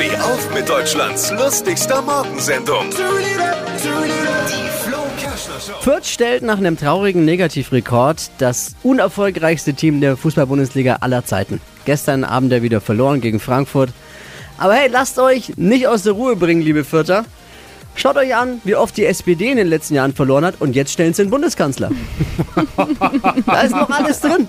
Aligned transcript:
Steh 0.00 0.16
auf 0.16 0.54
mit 0.54 0.66
Deutschlands 0.66 1.30
lustigster 1.30 2.00
Morgensendung. 2.00 2.86
Fürth 5.82 6.06
stellt 6.06 6.42
nach 6.42 6.56
einem 6.56 6.78
traurigen 6.78 7.26
Negativrekord 7.26 8.30
das 8.38 8.76
unerfolgreichste 8.82 9.74
Team 9.74 10.00
der 10.00 10.16
Fußball-Bundesliga 10.16 10.96
aller 11.02 11.26
Zeiten. 11.26 11.60
Gestern 11.84 12.24
Abend 12.24 12.50
ja 12.50 12.62
wieder 12.62 12.80
verloren 12.80 13.20
gegen 13.20 13.40
Frankfurt. 13.40 13.90
Aber 14.56 14.72
hey, 14.72 14.88
lasst 14.90 15.18
euch 15.18 15.58
nicht 15.58 15.86
aus 15.86 16.04
der 16.04 16.14
Ruhe 16.14 16.34
bringen, 16.34 16.62
liebe 16.62 16.84
Fürther. 16.84 17.26
Schaut 17.94 18.16
euch 18.16 18.34
an, 18.34 18.62
wie 18.64 18.76
oft 18.76 18.96
die 18.96 19.04
SPD 19.04 19.50
in 19.50 19.58
den 19.58 19.66
letzten 19.66 19.96
Jahren 19.96 20.14
verloren 20.14 20.46
hat 20.46 20.54
und 20.60 20.74
jetzt 20.74 20.92
stellen 20.92 21.12
sie 21.12 21.24
den 21.24 21.30
Bundeskanzler. 21.30 21.90
da 23.44 23.60
ist 23.60 23.72
noch 23.72 23.90
alles 23.90 24.20
drin. 24.20 24.48